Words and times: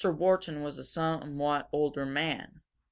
Wharton 0.03 0.63
was 0.63 0.79
a 0.79 0.83
somewhat 0.83 1.69
older 1.71 2.07
man. 2.07 2.61